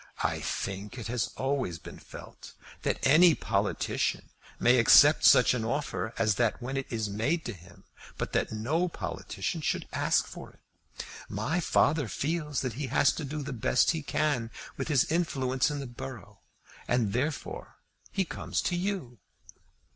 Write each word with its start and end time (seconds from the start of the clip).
"I 0.23 0.39
think 0.41 0.97
it 0.97 1.05
has 1.09 1.29
always 1.37 1.77
been 1.77 1.99
felt 1.99 2.53
that 2.81 2.97
any 3.05 3.35
politician 3.35 4.29
may 4.59 4.79
accept 4.79 5.23
such 5.23 5.53
an 5.53 5.63
offer 5.63 6.11
as 6.17 6.33
that 6.41 6.59
when 6.59 6.75
it 6.75 6.87
is 6.89 7.07
made 7.07 7.45
to 7.45 7.53
him, 7.53 7.83
but 8.17 8.33
that 8.33 8.51
no 8.51 8.89
politician 8.89 9.61
should 9.61 9.87
ask 9.93 10.25
for 10.25 10.53
it. 10.53 11.05
My 11.29 11.59
father 11.59 12.07
feels 12.07 12.61
that 12.61 12.73
he 12.73 12.87
has 12.87 13.11
to 13.13 13.23
do 13.23 13.43
the 13.43 13.53
best 13.53 13.91
he 13.91 14.01
can 14.01 14.49
with 14.75 14.87
his 14.87 15.03
influence 15.11 15.69
in 15.69 15.77
the 15.77 15.85
borough, 15.85 16.39
and 16.87 17.13
therefore 17.13 17.75
he 18.11 18.25
comes 18.25 18.59
to 18.63 18.75
you." 18.75 19.19